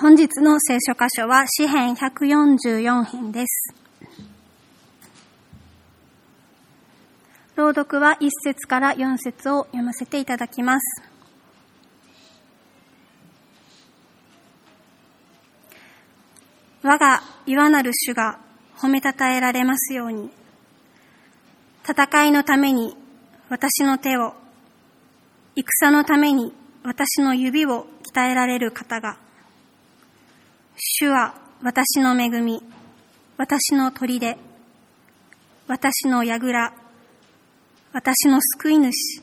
[0.00, 3.74] 本日の聖書箇所は詩編144編です。
[7.56, 11.02] 朗読は1節から4節を読ませていただきます。
[16.84, 18.38] 我が岩なる主が
[18.76, 20.30] 褒めたたえられますように。
[21.82, 22.96] 戦いのために
[23.48, 24.34] 私の手を、
[25.56, 26.54] 戦のために
[26.84, 29.18] 私の指を鍛えられる方が、
[31.00, 32.60] 主は私の恵み、
[33.36, 34.36] 私の砦、
[35.68, 36.72] 私の櫓、
[37.92, 39.22] 私の救い主、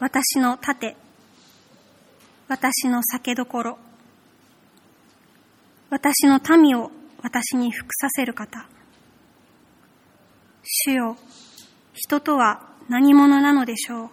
[0.00, 0.96] 私の盾、
[2.48, 3.78] 私の酒どころ、
[5.90, 6.90] 私の民を
[7.22, 8.66] 私に服させる方。
[10.64, 11.16] 主よ、
[11.94, 14.10] 人とは何者なのでしょう。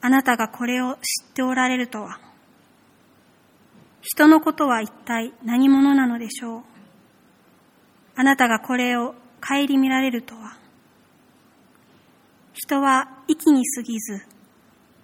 [0.00, 2.27] あなたがこれを知っておられるとは。
[4.00, 6.62] 人のことは一体何者なのでしょう？
[8.16, 10.56] あなたがこれを顧みられるとは？
[12.52, 14.22] 人は息に過ぎず、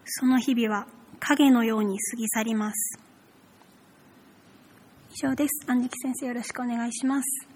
[0.04, 0.86] その日々は
[1.20, 2.98] 影のように過ぎ去ります。
[5.12, 5.64] 以上です。
[5.68, 7.48] 安食先生よろしくお願いします。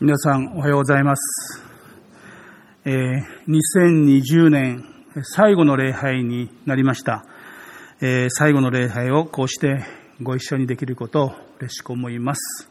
[0.00, 1.73] 皆さんおはようございます。
[2.86, 4.84] えー、2020年
[5.22, 7.24] 最後の礼拝になりました。
[8.02, 9.86] えー、最後の礼拝をこうして
[10.20, 12.68] ご一緒にできることを嬉しく思います。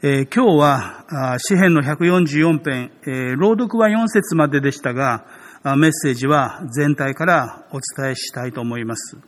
[0.00, 5.26] えー、今日は詩編の144編、えー、朗読は4節まででしたが、
[5.64, 9.18] メッセージは全体からお伝えしたいと思います。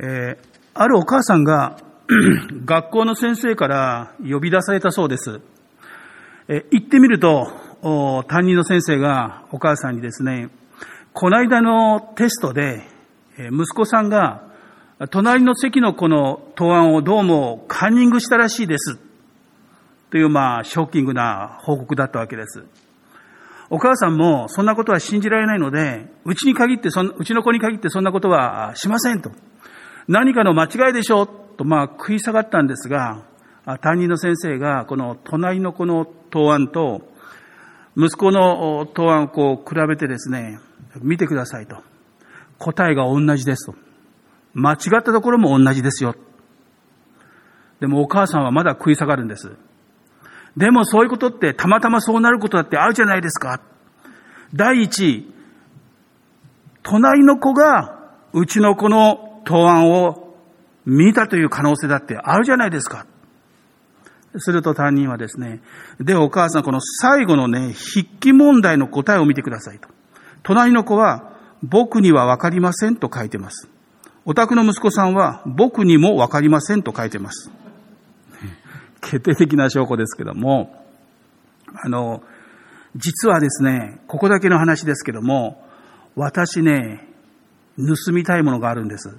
[0.00, 0.36] えー、
[0.74, 1.78] あるお母さんが
[2.64, 5.40] 学校の先生から呼び出されたそうです。
[6.48, 10.50] え行ってみると、担任の先生がお母さんにですね、
[11.12, 12.82] この間のテストで、
[13.36, 14.44] 息子さんが
[15.10, 18.98] 隣の席の子の答案をどうもカンニングしたらしいです。
[20.10, 22.64] という、まあ、ショッキングな報告だったわけです。
[23.68, 29.32] お母さんもそんなことは信じられないので、うちに限ってそん、うちの子に限ってそんなことはしませんと。
[30.06, 33.24] 何かの間違いでしょうと、まあ食い下がったんですが、
[33.80, 37.11] 担任の先生がこの隣の子の答案と、
[37.96, 40.58] 息子の答案をこう比べてですね、
[41.00, 41.76] 見てくださいと。
[42.58, 43.74] 答えが同じですと。
[44.54, 46.14] 間違ったところも同じですよ。
[47.80, 49.56] でもお母さんはまだ食い下がるんです。
[50.56, 53.60] でもそういうことってたまたまそうなることだってあるじゃないですか。
[54.54, 55.26] 第一、
[56.82, 60.36] 隣の子がうちの子の答案を
[60.84, 63.06] 見たという可能性だってあるじゃないですか。
[64.36, 65.60] すると担任はですね、
[66.00, 69.88] で、お母さん、この最後のね、筆記問題の答えを見てくださいと。
[70.42, 71.32] 隣の子は、
[71.62, 73.68] 僕にはわかりませんと書いてます。
[74.24, 77.50] お宅の息子さんは、僕にもわかりませんと書いてます。
[79.00, 80.84] 決定的な証拠ですけども、
[81.74, 82.22] あの、
[82.96, 85.64] 実はですね、ここだけの話ですけども、
[86.14, 87.08] 私ね、
[87.76, 89.16] 盗みたいものがあるんです。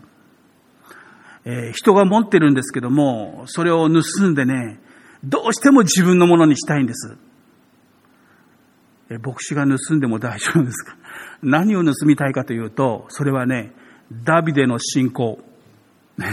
[1.45, 4.79] えー、人が持ってるんですけども、それを盗んでね、
[5.23, 7.15] どうしても自分のものにしたいんです。
[9.09, 10.95] え、牧師が盗んでも大丈夫ですか？
[11.41, 13.73] 何を盗みたいかというと、それはね、
[14.11, 15.39] ダビデの信仰。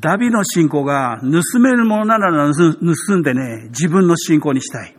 [0.00, 4.96] ダビの信仰が盗めるものなら盗んでね、自分の信仰にしたい。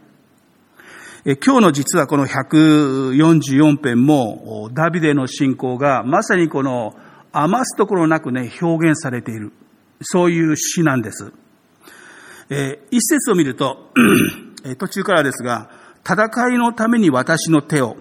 [1.25, 6.93] え今日の実はこの144編も、ダビデの信仰がまさにこの
[7.31, 9.53] 余すところなくね、表現されている。
[10.01, 11.31] そういう詩なんです。
[12.53, 13.91] え一節を見ると、
[14.77, 15.69] 途中からですが、
[16.07, 17.97] 戦いのために私の手を、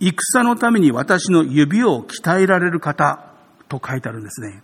[0.00, 3.32] 戦のために私の指を鍛えられる方
[3.68, 4.62] と書いてあるんですね。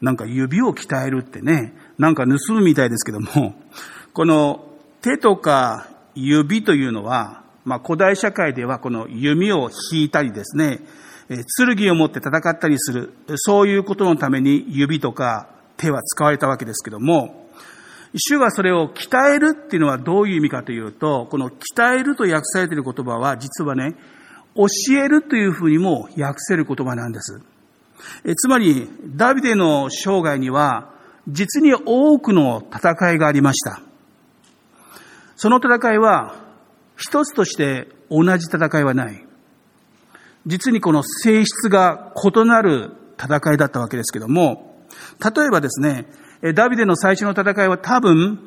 [0.00, 3.54] なんか指を鍛えるってね、なんか盗むみたいですけども、
[4.12, 4.68] この
[5.00, 10.80] 手とか指というのは、まあ古代社会ではこの弓を引いたりですね、
[11.76, 17.43] 剣を持って戦ったりする、そういうことのために指とか手は使われたわけですけども、
[18.16, 23.96] 主がそれを鍛えるっていうのはどういう意味かというと、この鍛えると訳されている言葉は実はね、
[24.54, 24.66] 教
[24.96, 27.42] えるというふうにも訳せる言葉なんです。
[28.36, 30.92] つまり、ダビデの生涯には、
[31.26, 33.80] 実に多くの戦いがありました。
[35.36, 36.36] その戦いは、
[36.96, 39.26] 一つとして同じ戦いはない。
[40.46, 44.76] 実にこの性質が異なる戦いだったわけですけども、
[45.20, 46.06] 例えばですね、
[46.52, 48.38] ダビデの最初の戦いは多分、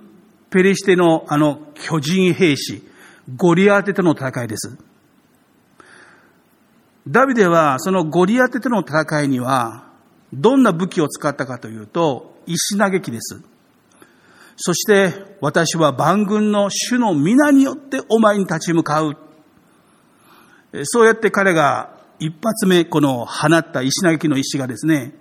[0.51, 2.83] ペリシテのあの巨人兵士、
[3.35, 4.77] ゴリアテとの戦いです。
[7.07, 9.85] ダビデはそのゴリアテとの戦いには、
[10.31, 13.41] どんな武器を使ったかというと、石投げ機です。
[14.57, 19.17] そして、私は万軍の主の皆によってお前に立ち向かう。
[20.83, 25.13] そうやって彼が一発目この放った石投げ機の石がですね、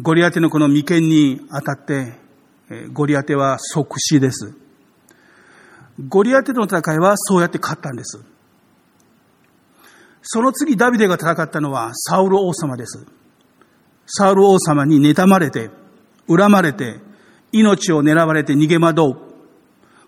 [0.00, 2.14] ゴリアテのこの眉間に当たって、
[2.92, 4.52] ゴリアテは即死です。
[6.08, 8.20] ゴリアテとの戦いはそうやって勝ったんです。
[10.22, 13.06] その次ダビデが戦ったのはサウル王様です。
[14.06, 15.70] サウル王様に妬まれて、
[16.26, 17.00] 恨まれて、
[17.52, 19.16] 命を狙われて逃げ惑う。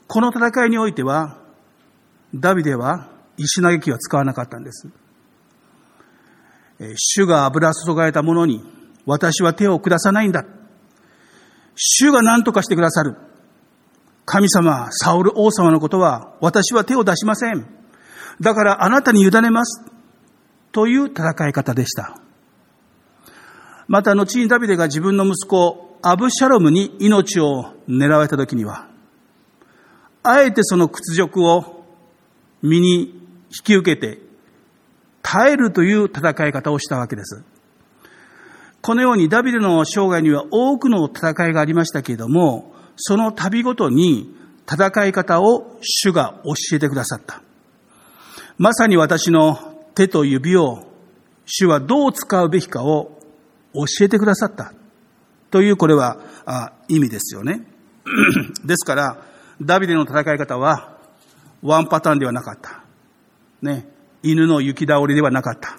[0.08, 1.38] この戦いにおいては、
[2.34, 4.88] ダビデは石投げ機は使わなかったんです。
[6.96, 8.75] 主が油注がれたものに
[9.06, 10.44] 私は手を下さないんだ。
[11.76, 13.16] 主が何とかしてくださる。
[14.24, 17.66] 神様、サウル王様のことは私は手を出しません。
[18.40, 19.84] だからあなたに委ねます。
[20.72, 22.20] という戦い方でした。
[23.88, 28.88] また後にダビデが自分の息子アブシャロムに命を狙われた時には、
[30.22, 31.84] あえてその屈辱を
[32.62, 34.18] 身に引き受けて
[35.22, 37.44] 耐えるという戦い方をしたわけです。
[38.82, 44.34] このようにダビデの生涯には多くの戦いがありましたけれども、その旅ごとに
[44.70, 47.42] 戦い方を主が教えてくださった。
[48.58, 49.58] まさに私の
[49.94, 50.86] 手と指を
[51.46, 53.18] 主はどう使うべきかを
[53.74, 54.72] 教えてくださった。
[55.50, 56.18] というこれは
[56.88, 57.66] 意味ですよね。
[58.64, 59.22] ですから、
[59.60, 60.98] ダビデの戦い方は
[61.62, 62.82] ワンパターンではなかった。
[63.62, 63.88] ね。
[64.22, 65.78] 犬の雪倒りではなかった。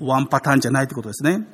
[0.00, 1.46] ワンパターンじゃないってことですね。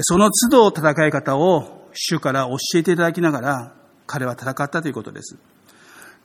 [0.00, 3.72] その都度戦い方を主から教えていただきながら、
[4.06, 5.36] 彼は戦ったということです。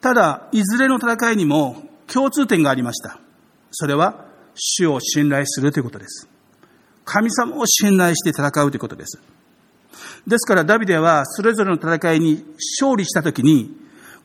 [0.01, 3.19] ただ、いずれの戦いにも共通点がありました。
[3.71, 4.25] それは、
[4.55, 6.27] 主を信頼するということです。
[7.05, 9.19] 神様を信頼して戦うということです。
[10.25, 12.45] ですから、ダビデはそれぞれの戦いに
[12.79, 13.75] 勝利したときに、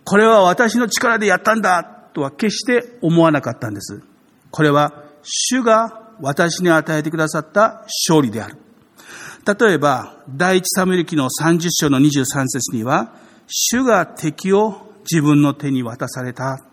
[0.04, 4.02] これは私の力でやったんだとは決して思わなかったんです。
[4.50, 8.61] これは、主が私に与えてくださった勝利である。
[9.44, 13.12] 例えば、第一サムエル記の30章の23節には、
[13.48, 16.64] 主が敵を自分の手に渡された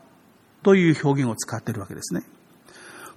[0.61, 2.21] という表現を使っているわけですね。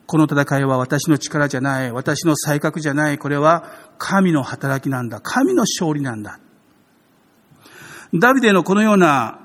[0.06, 6.38] この戦いは私の力じゃない、私の才覚じゃない、これは神の働きなんだ、神の勝利なんだ。
[8.14, 9.38] ダビデのこのような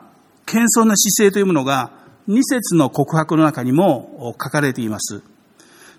[0.45, 1.92] 謙遜な姿勢というものが
[2.27, 5.21] 2節の告白の中にも書かれています。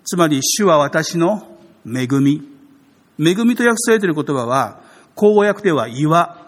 [0.03, 2.58] つまり、主は私の恵み、
[3.19, 4.81] 恵みと訳されている言葉は、
[5.15, 6.47] 口語訳では岩、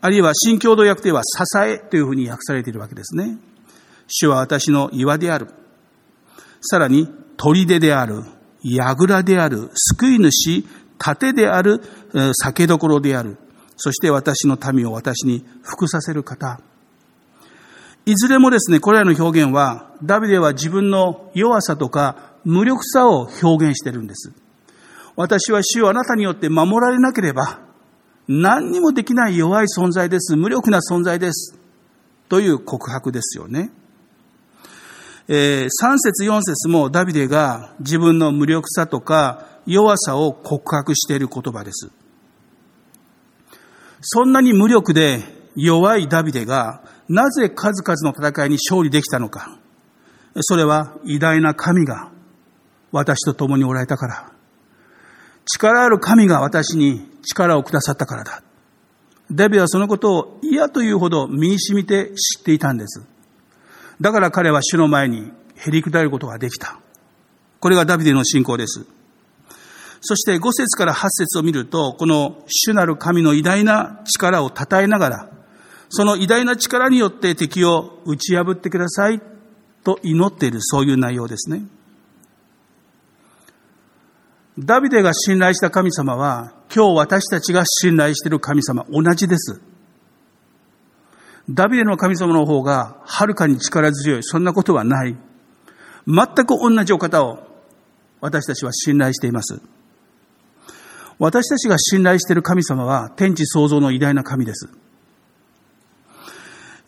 [0.00, 3.38] あるいは新共同訳では支えというふうに訳されているわけですね。
[4.08, 5.48] 主は私の岩である。
[6.60, 8.24] さらに、砦である、
[8.62, 10.64] 櫓である、救い主、
[10.98, 11.80] 盾である、
[12.34, 13.38] 酒どころである。
[13.76, 16.60] そして私の民を私に服させる方。
[18.04, 24.32] いずれもですね、これらの表現は、ダビデは自分の弱さとか無力さを表現しているんです。
[25.16, 27.60] 私は主をあなたによって守られなければ、
[28.28, 30.36] 何にもできない弱い存在です。
[30.36, 31.58] 無力な存在です。
[32.28, 33.70] という告白ですよね。
[35.28, 41.90] えー、3節4節もダビデが自分の無力さとか弱さを告白している言葉です。
[44.00, 45.22] そんなに無力で
[45.54, 49.58] 弱いダビデがなぜ数々の戦いに勝利できたのか。
[50.40, 52.10] それは偉大な神が
[52.90, 54.31] 私と共におられたから。
[55.44, 58.42] 力ある神が私に力をくださったからだ。
[59.30, 63.02] ダビデはそのことを嫌というほど身に染みて知っていたんです。
[64.00, 66.78] だから彼は主の前にへり下ることができた。
[67.60, 68.84] これがダビデの信仰です。
[70.00, 75.30] そして5節から8節を見ると、この主なる神の偉大な力を称えながら、
[75.88, 79.22] その偉大な力によって敵を打ち破ってください
[79.84, 81.62] と祈っているそういう内容ですね。
[84.58, 89.62] ダビデが信頼した神様は、今日私たちが信頼している神様、同じです。
[91.48, 94.22] ダビデの神様の方がはるかに力強い。
[94.22, 95.16] そんなことはない。
[96.06, 97.38] 全く同じお方を
[98.20, 99.60] 私たちは信頼しています。
[101.18, 104.68] 私たちが信頼している神様は天地創造の偉大な神です。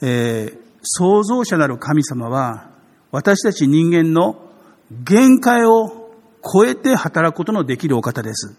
[0.02, 2.68] えー、創造者なる神様は
[3.10, 4.50] 私たち人間の
[4.90, 6.03] 限界を
[6.44, 8.54] 超えて働くことのできるお方です。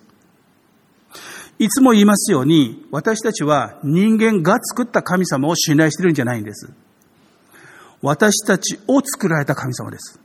[1.58, 6.74] いつも言いますように、私たちは人間が作った神様を信頼してるんじゃないんです。
[8.01, 10.20] 私たちを作られた神様です。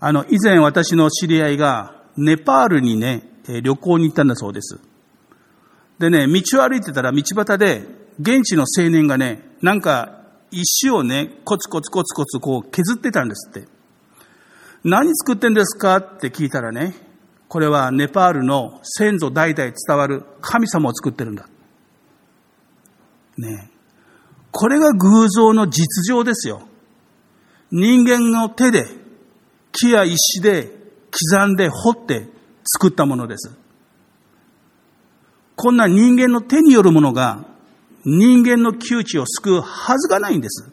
[0.00, 3.22] あの、以前私の知り合いがネパールにね、
[3.62, 4.78] 旅行に行ったんだそうです。
[5.98, 7.84] でね、道を歩いてたら道端で
[8.20, 13.77] 現地の青年がね、なんか石をね、コツコツコツコツこう削ってたんですって。
[14.84, 15.96] 何作ってんですか？
[15.96, 16.94] って聞いたらね、
[17.48, 21.48] これはネパールの先祖代々伝わる神様を作ってるんだ。
[23.36, 23.70] ね
[24.50, 26.62] これが偶像の実情ですよ。
[27.70, 28.86] 人間の手で
[29.72, 30.72] 木や石で
[31.10, 32.28] 刻んで掘って
[32.64, 33.54] 作ったものです。
[35.54, 37.44] こんな人間の手によるものが
[38.04, 40.70] 人間の窮地を救うはずがないんです。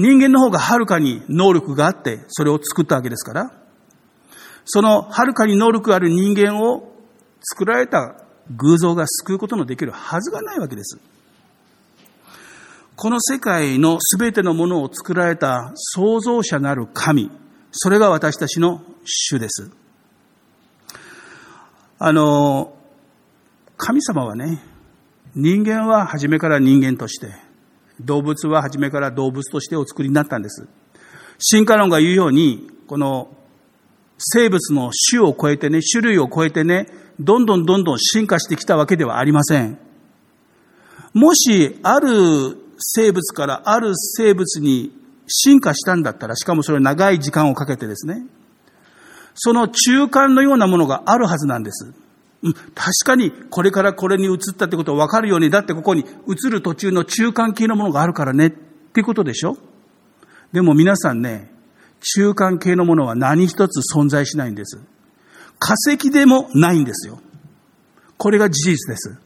[0.00, 3.52] 人間の方がはるかに能力があってそれを作ったわけですから、
[4.64, 6.92] そのはるかに能力ある人間を
[7.40, 8.14] 作られた
[8.56, 11.00] 偶像が救うことのできるはずがないわけです。
[12.94, 17.32] この世界のすべてのものを作られた創造者なる神、
[17.72, 19.72] それが私たちの主です。
[21.98, 22.72] あの、
[23.76, 24.62] 神様はね、
[25.34, 27.47] 人間は初めから人間として、
[28.00, 30.68] 動物は初めから動物としてお作りになったんです。
[31.38, 33.28] 進化論が言うように、この
[34.18, 36.88] 生物の種を超えてね、種類を超えてね、
[37.20, 39.78] どんどんどんどん進化してきたわけではありません。
[41.14, 44.92] もし、ある生物からある生物に
[45.26, 48.26] 進化したんだったら、しかもそれ長い時間をかけてですね、
[49.34, 51.92] その中間のようなものがあるはずなんです。
[52.42, 52.72] うん確
[53.04, 59.56] かにこれからこれに移ったってことを分かるように、だってここに移る途中の中間系のものがあるからねっていうことでしょ？
[60.52, 61.52] でも皆さんね、
[62.00, 64.78] 中間系のものは何一つ存在しないんです。
[65.58, 67.20] 化石でもないんですよ。
[68.16, 69.18] これが事実です。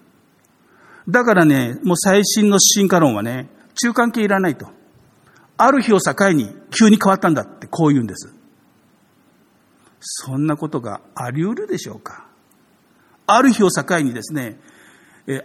[1.09, 4.69] だからね、もう最新の進化論はね、中間系いらないと。
[5.59, 8.35] ある日を境に急に変わったんだってこう言うんです。
[10.01, 12.27] そんなことがあり得るでしょうか？
[13.35, 14.59] ある日を境にですね、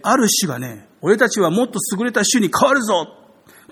[0.02, 3.14] ある種がね、俺たちはもっと優れた種に変わるぞ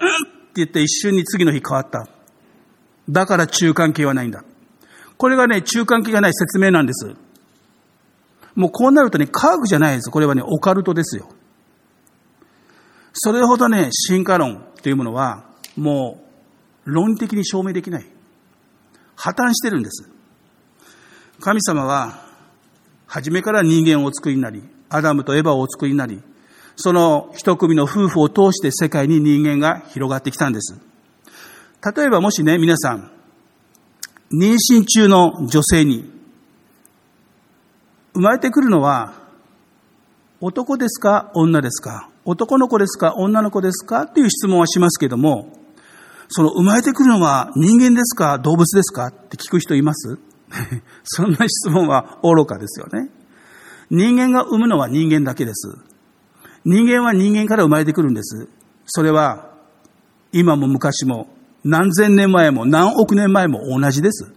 [0.01, 2.09] うんって言って一瞬に次の日変わった。
[3.09, 4.45] だから中間系はないんだ。
[5.17, 7.15] これがね、中間系がない説明なんです。
[8.55, 10.11] もうこうなるとね、科学じゃないです。
[10.11, 11.29] これはね、オカルトですよ。
[13.13, 15.45] それほどね、進化論というものは、
[15.77, 16.23] も
[16.87, 18.07] う論理的に証明できない。
[19.15, 20.09] 破綻してるんです。
[21.41, 22.26] 神様は、
[23.07, 26.23] 初めから人間をお作りになり、アダムとエヴァをお作りになり、
[26.77, 30.79] その一組の夫婦を通して世界に人間が広がってきたんです。
[31.97, 33.11] 例えばもしね、皆さん、
[34.33, 36.11] 妊娠中の女性に、
[38.15, 39.15] 生まれてくるのは、
[40.41, 45.53] 男ですか女ですか男の子ですか女の子ですかっていう質問はしますけども、
[46.29, 50.19] その生まれてくるのは人間ですか動物ですかって聞く人います？
[51.05, 53.11] そんな質問は愚かですよね。
[53.91, 55.77] 人間が産むのは人間だけです。
[56.65, 58.49] 人間は人間から生まれてくるんです。
[58.87, 59.51] それは
[60.33, 61.29] 今も昔も
[61.65, 64.33] 何千年前も何億年前も同じです。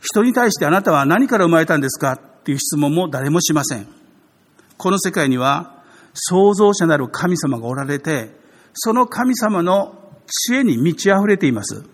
[0.00, 3.86] 人に対してあなたは何から生まれたんですかっていう質問も誰もしません。
[4.76, 5.82] この世界には
[6.14, 8.30] 創造者なる神様がおられて、
[8.74, 9.94] その神様の
[10.26, 11.84] 知恵に満ち溢れています。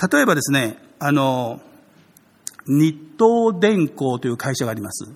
[0.00, 1.60] 例えばですね、あの、
[2.66, 5.10] 日東電工という会社があります。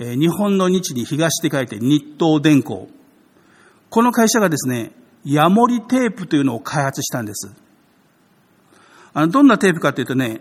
[0.00, 2.88] え日本の日に東って書いて日東電工。
[3.90, 4.92] この会社がですね、
[5.24, 7.52] ヤモリテープというのを開発したんです。
[9.12, 10.40] あの、どんなテープかというとね、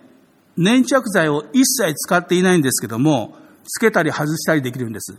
[0.56, 5.18] 粘着剤を一切使っていないんですけども、つけたり外したりできるんです。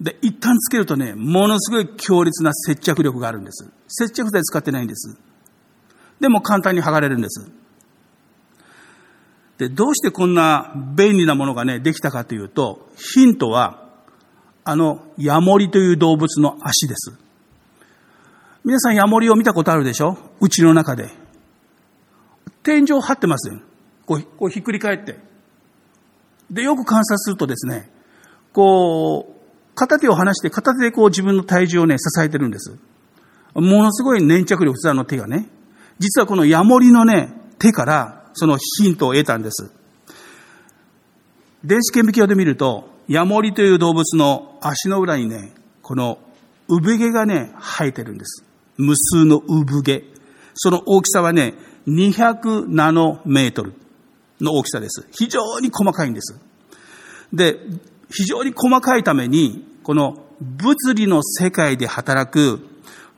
[0.00, 3.70] で、一旦つけるとね、ものすごい強烈な接着力があるんです。
[3.88, 5.18] 接着剤使ってないんです。
[6.20, 7.50] でも簡単に剥がれるんです。
[9.58, 13.88] で、どうしてこんな便利なものがね、できたかというと、ヒントは、
[14.64, 17.12] あの、ヤモリという動物の足です。
[18.64, 20.18] 皆さんヤモリを見たことあるでしょ？
[20.40, 21.08] うちの中で。
[22.62, 23.60] 天井張ってますよ。
[24.04, 25.20] こう、こうひっくり返って。
[26.50, 27.90] で、よく観察するとですね、
[28.52, 32.76] こう、片手を離して片手でこう自分の体重をね、支えてるんです。
[33.54, 35.48] ものすごい粘着力、あの手がね。
[35.98, 39.70] 実はこのヤモリのね、手からそのヒントを得たんです。
[41.64, 46.18] 電子顕微鏡で見ると、ヤモリという動物の足の裏にね、この
[46.68, 48.44] 産毛がね、生えてるんです。
[48.76, 50.04] 無数の産毛。
[50.54, 51.54] その大きさはね、
[51.86, 53.74] 200ナノメートル
[54.40, 55.06] の大きさです。
[55.12, 56.38] 非常に細かいんです。
[57.32, 57.58] で、
[58.10, 62.58] 非常に細かいために、この物理の世界で働く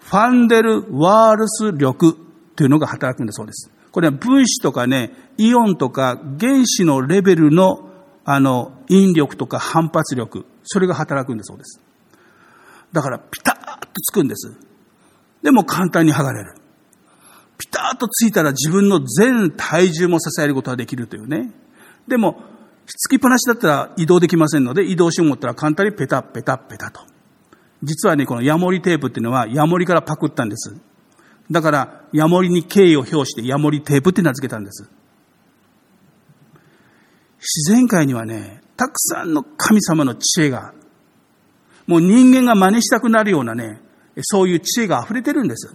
[0.00, 2.16] ファンデルワールス力
[2.58, 3.70] というのが働くんだそうです。
[3.92, 7.88] これは分子とかね、イオンとか原子のレベルの
[8.24, 11.80] あの、引力とか反発力、それが働くんだそうです。
[12.92, 14.56] だからピタッとつくんです。
[15.40, 16.56] でも簡単に剥がれる。
[17.58, 21.52] ピタッとついたら自分の全体重も支えることができるというね。
[22.08, 22.42] でも、
[22.86, 27.02] つきっぱなしだったら移動できませんので、移動しようと思ったら簡単にペタペタペタと。
[27.84, 30.74] 実はね、このヤモリテープっていうのはヤモリからパクったんです。
[31.50, 34.90] だから、ヤモリに敬意を表してヤモリテープって名付けたんです。
[37.38, 40.74] 自然界にはね、たくさんの神様の知恵が、
[41.86, 43.80] もう人間が真似したくなるようなね、
[44.22, 45.74] そういう知恵が溢れてるんです。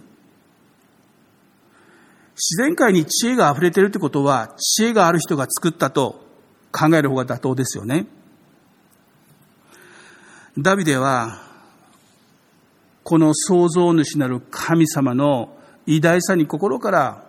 [2.36, 6.24] 自然界に知恵が溢れてるってことは、知恵がある人が作ったと
[6.70, 8.06] 考える方が妥当ですよね。
[10.58, 11.42] ダビデは、
[13.02, 15.53] この創造主なる神様の
[15.86, 17.24] 偉大さに心から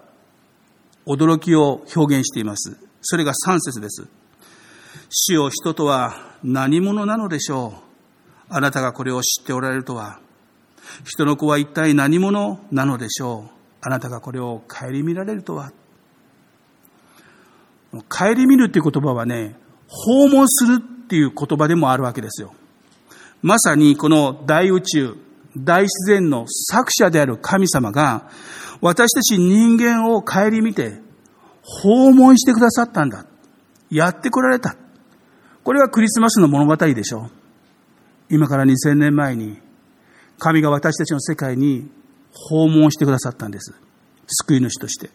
[1.05, 2.77] 驚きを表現しています。
[3.01, 4.07] それが3節です。
[5.09, 7.73] 主を人とは何者なのでしょ
[8.49, 8.53] う？
[8.53, 10.19] あなたがこれを知っておられるとは。
[11.03, 13.49] 人の子は一体何者なのでしょう？
[13.81, 15.71] あなたがこれを顧みられるとは。
[18.09, 19.55] 顧みるっていう言葉はね、
[19.87, 22.53] 訪問するっていう言葉でもあるわけですよ。
[23.41, 25.15] まさにこの大宇宙、
[25.57, 28.29] 大自然の作者である神様が、
[28.81, 31.01] 私たち人間を顧みて、
[31.61, 33.25] 訪問してくださったんだ。
[33.89, 34.75] やってこられた。
[35.63, 37.31] これはクリスマスの物語でしょう。
[38.29, 39.57] 今から2000年前に、
[40.37, 41.89] 神が私たちの世界に
[42.33, 43.73] 訪問してくださったんです。
[44.27, 45.09] 救い主として。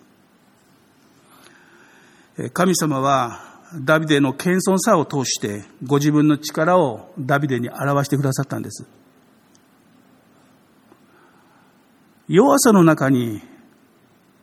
[2.53, 8.87] 神様はダビデの謙遜さを通してご自分の力をダビデに表してくださったんです。
[12.33, 13.43] 弱さの中に、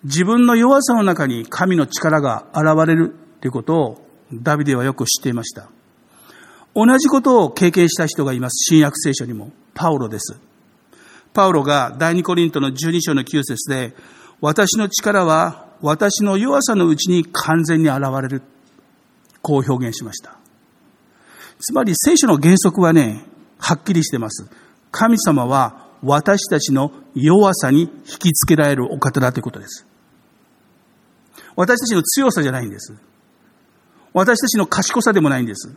[0.04, 5.70] 自分の弱さの中に神の力が現れるということをダビデはよく知っていました。
[6.76, 8.66] 同じことを経験した人がいます。
[8.70, 9.52] 新約聖書にも。
[9.74, 10.38] パウロです。
[11.32, 13.96] パウロが第二コリントの12章の9節で、
[14.42, 18.42] 私の力は私の弱さのうちに完全に現れる。
[19.42, 20.38] こう表現しました。
[21.62, 23.24] つまり聖書の原則はね、
[23.60, 24.46] はっきりしてます。
[24.92, 26.92] 神様は私たちの
[27.24, 29.86] 弱さに引きつけられるお方だということです。
[31.56, 32.94] 私たちの強さじゃないんです。
[34.14, 35.76] 私たちの賢さでもないんです。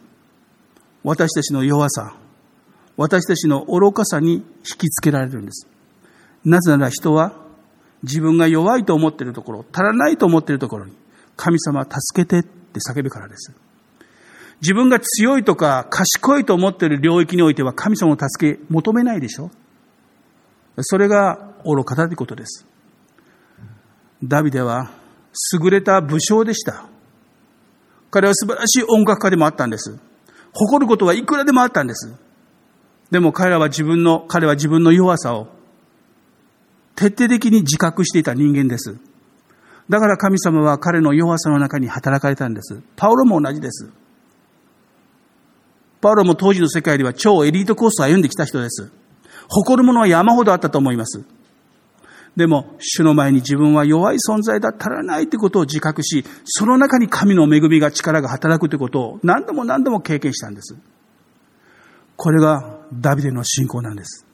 [1.02, 2.14] 私たちの弱さ、
[2.96, 4.42] 私たちの愚かさに引
[4.78, 5.66] きつけられるんです。
[6.44, 7.32] なぜなら人は
[8.02, 10.92] 自分が弱いと思っているところ、足らないと思っているところに、
[11.36, 13.52] 神様助けてって叫ぶからです。
[14.60, 19.50] 自分が強いとか賢いと思っている領域においては神様の助け求めないでしょ
[20.78, 22.66] それが愚かだということです。
[24.22, 24.90] ダビデは
[25.52, 26.86] 優れた武将でした。
[28.10, 29.98] 彼は素晴らしい音楽家でもあったんです。
[30.52, 32.14] 誇ることはいくらでもあったんです。
[33.10, 35.48] でも彼らは自分の、彼は自分の弱さを
[36.94, 38.96] 徹底的に自覚していた人間です。
[39.88, 42.80] だから神様は彼の弱さの中に働かれたんです。
[42.96, 43.90] パウロも同じです。
[46.00, 48.92] パウロも当時の世界では超エリートコースを歩んできた人です。
[49.50, 51.24] 誇るものは山ほどあったと思います。
[52.36, 60.76] でも、主の前に自分は弱い存在だ、足らないということを自覚し、その中に神の恵みが力が働くということを何度も何度も経験したんです。
[62.16, 64.24] これがダビデの信仰なんです。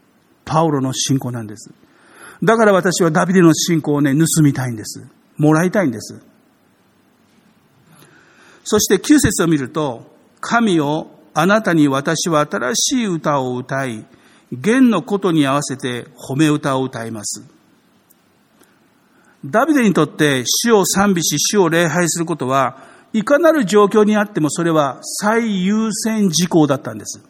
[0.44, 1.72] パウロの信仰なんです。
[2.42, 5.08] だから私はダビデの信仰をね、盗みたいんです。
[5.38, 6.20] もらいたいんです。
[8.64, 14.04] そして9節を見ると、神をあなたに私は新しい歌を歌い、
[14.52, 17.42] 弦のことに合わせて褒め歌を歌います。
[19.44, 22.78] ダビデにとって主を賛美し、主を礼拝することは、
[23.12, 27.22] いかなる状況にあってもそれは最優先事項だったんです。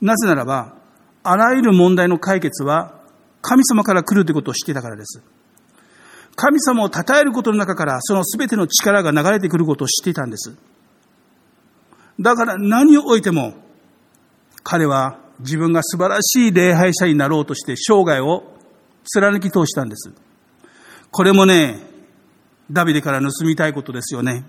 [0.00, 0.74] なぜならば、
[1.22, 2.94] あらゆる問題の解決は
[3.40, 5.22] 神様から来るということを知っていたからです。
[6.36, 10.54] 神様を称えることの中からその全ての力が流れてくることを知っていたんです。
[12.20, 13.54] だから何をおいても
[14.68, 18.42] 彼は自分が素晴らしい礼拝者になろうとして生涯を
[19.04, 20.12] 貫き通したんです。
[21.12, 21.86] これもね、
[22.68, 24.44] ダビデから盗みたいことですよね。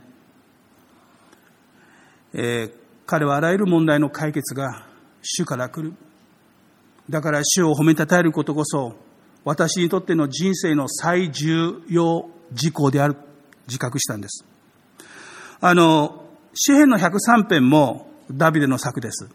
[2.33, 2.71] えー、
[3.05, 4.87] 彼はあらゆる問題の解決が
[5.21, 5.93] 主から来る。
[7.11, 8.95] だから主を褒めたたえることこそ、
[9.43, 13.17] 私にとっての人生の最重要事項である、
[13.67, 14.43] 自覚したんです。
[15.61, 16.25] あの、
[16.55, 19.29] 詩篇の103編もダビデの作です。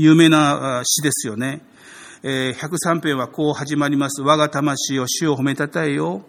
[0.00, 1.60] 有名な詩ですよね。
[2.22, 4.22] えー、103編はこう始まります。
[4.22, 6.22] 我が魂を主を褒めたたえよ。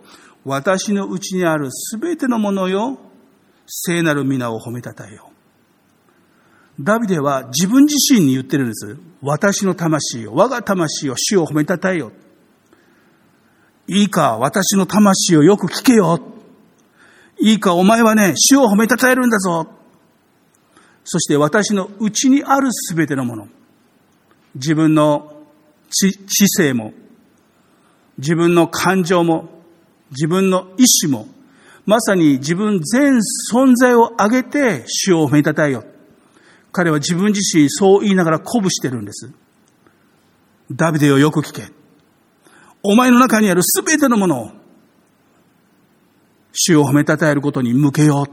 [0.43, 2.97] 私のうちにあるすべてのものよ。
[3.67, 5.29] 聖なる皆を褒めたたえよ。
[6.79, 8.97] ダビデは自分自身に言ってるんです。
[9.21, 12.11] 私の魂を、我が魂を主を褒めたたえよ。
[13.87, 16.19] いいか、私の魂をよく聞けよ。
[17.39, 19.67] いいか、お前はね、主を褒めたたえるんだぞ。
[21.03, 23.47] そして私のうちにあるすべてのもの。
[24.55, 25.43] 自分の
[25.89, 26.11] 知
[26.47, 26.93] 性も、
[28.17, 29.49] 自分の感情も、
[30.11, 31.27] 自分の意志も、
[31.85, 33.19] まさに自分全
[33.51, 35.85] 存在を挙げて主を褒めたたえよ。
[36.71, 39.31] 彼は自分自身そう言いながら鼓舞してるんです。
[40.71, 41.71] ダビデをよく聞け。
[42.83, 44.51] お前の中にあるすべてのものを、
[46.53, 48.31] 主を褒めたたえることに向けよう。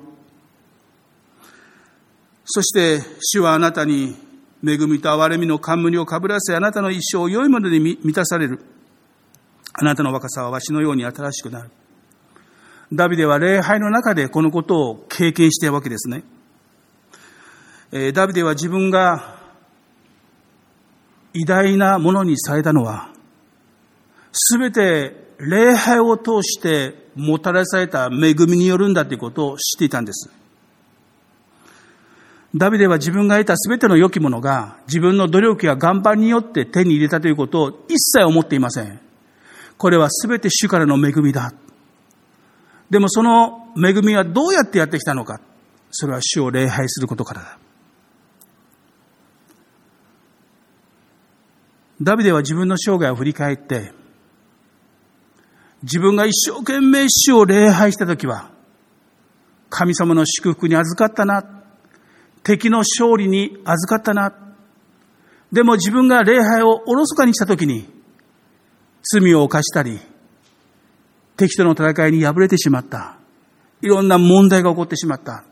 [2.45, 4.17] そして、主はあなたに
[4.65, 8.61] 恵みと憐れみの冠をかぶらせ、あなたの一生を良いもので満たされる。
[9.73, 11.71] あなたの若さはわしのように新しくなる。
[12.93, 16.25] ダビデは礼拝の中でこのことを経験しているわけですね。
[17.93, 19.37] えダビデは自分が
[21.35, 23.11] 偉大なものにされたのは、
[24.33, 30.31] すべて礼拝を通してもたらされた恵みによるんだということを知っていたんです。
[32.57, 38.99] ダビデは自分が得たすべての良きものが自分の努力や頑張りによって手に入れたということを一切思っていません。
[39.77, 41.53] これはすべて主からの恵みだ。
[42.89, 45.41] でもその恵みはどうやってやってきたのか。
[45.91, 47.59] それは主を礼拝することからだ。
[52.01, 53.93] ダビデは自分の生涯を振り返って、
[55.83, 58.51] 自分が一生懸命主を礼拝したときは、
[59.69, 61.56] 神様の祝福に預かったな。
[62.47, 64.33] 敵の勝利に預かったな。
[65.51, 67.89] でも自分が礼拝をおろそかにしたときに、
[69.03, 69.99] 罪を犯したり、
[71.37, 73.19] 敵との戦いに敗れてしまった。
[73.83, 75.43] いろんな問題が起こってしまった。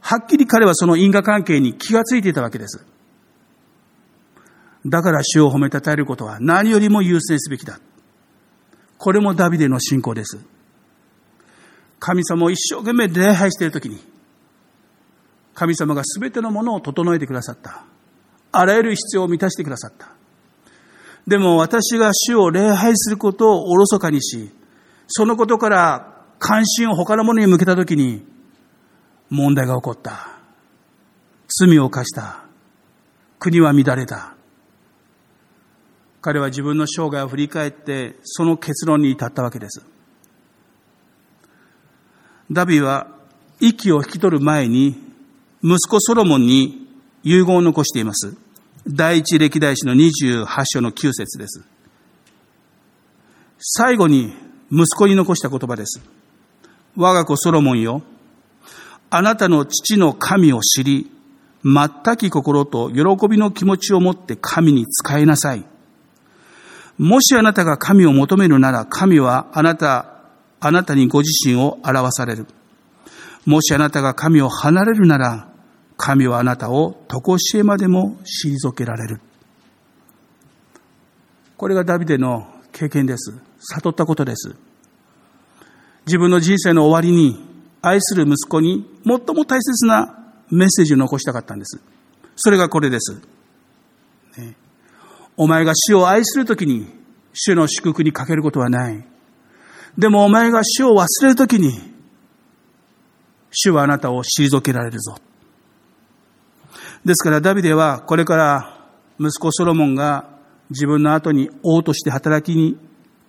[0.00, 2.84] はっきり彼はその因果関係に気がついていたわけです。
[4.84, 7.80] だから主を褒めたたえることは何よりも優先すべきだ。
[8.98, 10.38] これもダビデの信仰です。
[11.98, 13.98] 神様を一生懸命礼拝しているときに、
[15.58, 17.82] 神様が全てのものを整えてくださった。
[18.52, 20.10] あらゆる必要を満たしてくださった。
[21.26, 24.52] でも私が主を礼拝することをおろそかにし、
[25.08, 28.24] そのことから関心を他のものに向けたときに、
[29.30, 30.28] 問題が起こった。
[31.48, 32.44] 罪を犯した。
[33.40, 34.34] 国は乱れた。
[36.20, 39.82] 彼は自分の生涯を振り返ってその結論に至ったわけです。
[42.48, 43.08] ダビは
[43.58, 45.07] 息を引き取る前に
[45.62, 46.86] 息子ソロモンに
[47.24, 48.36] 遺言を残しています。
[48.86, 51.64] 第一歴代史の28章の9節です。
[53.58, 54.32] 最後に
[54.70, 56.00] 息子に残した言葉です。
[56.96, 58.02] 我が子ソロモンよ。
[59.10, 61.10] あなたの父の神を知り、
[61.64, 65.64] 全き心と喜びの気持ちを持って神に仕えなさい。
[66.98, 70.22] もしあなたが神を求めるなら、神はあなた、
[70.60, 72.46] あなたにご自身を表される。
[73.48, 75.48] もしあなたが神を離れるなら、
[75.96, 79.22] 神はあなたを常しえまでも退けられる。
[81.56, 83.32] これがダビデの経験です。
[83.72, 84.54] 悟ったことです。
[86.04, 87.42] 自分の人生の終わりに
[87.80, 91.80] 愛する息子に最も大切なメッセージを残したかったんです。
[92.36, 93.18] それがこれです。
[94.36, 94.56] ね
[95.38, 96.86] お前が主を愛するときに、
[97.32, 99.02] 主の祝福にかけることはない。
[99.96, 101.96] でもお前が主を忘れるときに、
[103.50, 105.16] 主はあなたを退けられるぞ。
[107.04, 110.28] ですからダビデはこれから息子ソロモンが
[110.70, 112.76] 自分の後に王として働きに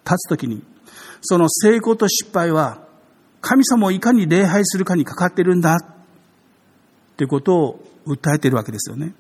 [0.06, 0.64] 立つときに、
[1.22, 2.82] その成功と失敗は
[3.42, 5.78] 神様をいかに礼拝するかにかかってるんだ
[7.16, 9.14] ということを訴えているわけですよね。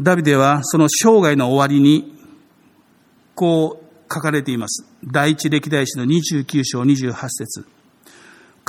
[0.00, 2.16] ダビデはその生涯の終わりに、
[3.34, 4.86] こう書かれています。
[5.04, 7.77] 第一歴代史の29章28節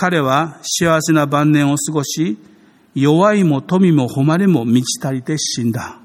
[0.02, 2.38] 彼は幸せな晩年を過ごし、
[2.96, 6.00] 弱いも富も誉れも満ち足りて死んだ。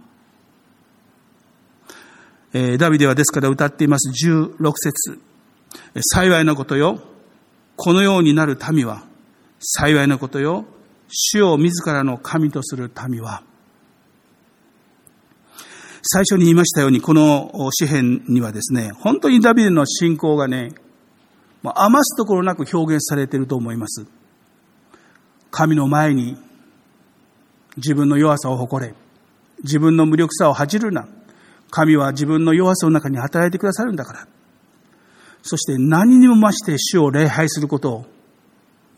[2.53, 5.21] えー、ダビデはですから歌っています16節
[6.01, 6.99] 幸いなことよ。
[7.77, 9.05] このようになる民は、
[9.61, 10.65] 幸いなことよ。
[11.09, 13.45] 主を自らの神とする民は、
[16.03, 20.73] 最初に言いましたように、この詩篇にはですね、本当にダビデの信仰がね、
[21.75, 24.07] 余すところなく表現されていると思います。
[25.51, 26.37] 神の前に
[27.77, 28.95] 自分の弱さを誇れ。
[29.63, 31.09] 自分の無力さを恥じるな。
[31.71, 34.27] 神は自分の弱さの中に働いてくださるんだから。
[35.43, 38.07] そして何にも増して主を礼拝することを、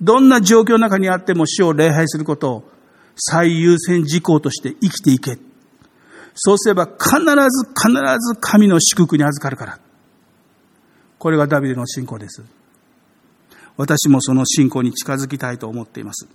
[0.00, 2.70] どんな状況の中にあっても主を礼拝することを
[3.16, 5.38] 最優先事項として生きていけ。
[6.35, 9.79] そうすれば必ず必ず神の祝福に預かるから。
[11.18, 12.42] これがダビデの信仰です。
[13.76, 16.26] 私もその信仰に近づきたいと思っています。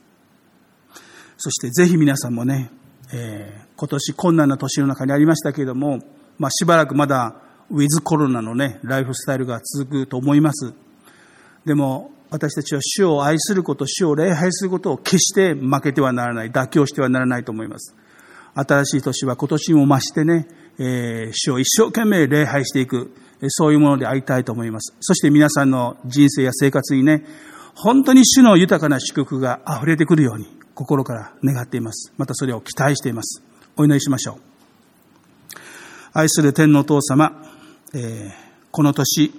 [1.37, 2.71] そしてぜひ皆さんもね、
[3.13, 5.99] えー、今年困難な年の中にありましたけれども、
[6.37, 7.35] まあ、しばらくまだ
[7.69, 10.73] ウィズコロナのね、ライフスタイルが続くと思います。
[11.65, 17.95] でも、私たちは主を愛すること、主を礼拝することを決して負けてはならない、妥協してはならないと思います。
[18.53, 23.13] 新しい年は今年も増してね、えー、主を一生懸命礼拝していく、
[23.49, 24.95] そういうものでありたいと思います。
[24.99, 27.25] そして皆さんの人生や生活にね、
[27.75, 32.13] 本当に主の豊かな祝福が溢れてくるように、心から願っています。
[32.17, 33.41] またそれを期待しています。
[33.75, 34.35] お祈りしましょう。
[36.13, 37.43] 愛する天皇父様、
[37.93, 38.31] えー、
[38.71, 39.33] この年、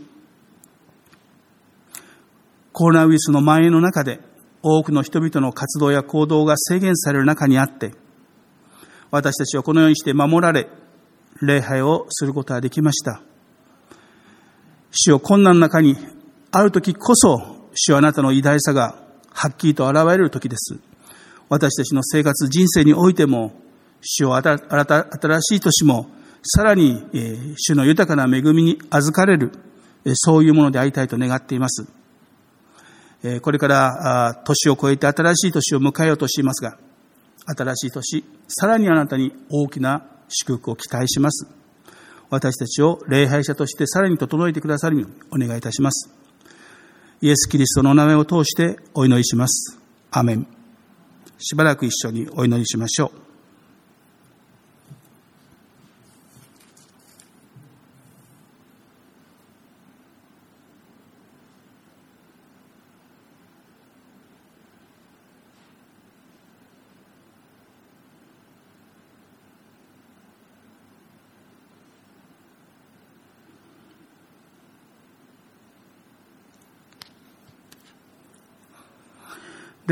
[2.73, 4.21] コロナウイルスの蔓延の中で、
[4.63, 7.95] 多くの人々の活動や行動が制限される中にあって、
[9.11, 10.69] 私たちはこのようにして守られ、
[11.43, 13.23] 礼拝をすることができました。
[14.93, 15.97] 主を困難の中に
[16.51, 18.97] ある時こそ、主はあなたの偉大さが
[19.31, 20.79] はっきりと現れる時です。
[21.49, 23.53] 私たちの生活、人生においても、
[24.03, 24.59] 主を新
[25.41, 26.11] しい年も、
[26.45, 27.03] さらに、
[27.57, 29.53] 主の豊かな恵みに預かれる、
[30.15, 31.87] そういうものでありたいと願っています。
[33.41, 36.77] これから年を超えて新しい年を迎えようとしていますが、
[37.47, 41.62] 新しい年、さらにあなたに大きな祝福を期待します。
[42.33, 46.11] 私たちを礼拝者としてさらに整えてくださるようにお願いいたします。
[47.21, 49.79] イエス・キリストのお名前を通してお祈りします。
[50.11, 50.47] アメン。
[51.39, 53.32] しばらく一緒にお祈りしましょう。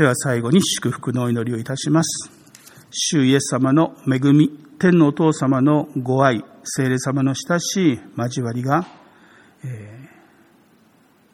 [0.01, 2.31] では最後に祝福のお祈りをいたします。
[2.89, 8.87] 主イエス様の恵み、天のお父様のご愛、聖霊様の親しい交わりが、
[9.63, 10.09] え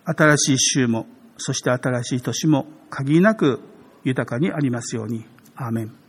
[0.05, 3.61] ー、新しい週も、そして新しい年も限りなく
[4.03, 5.25] 豊かにありますように。
[5.55, 6.06] アーメン。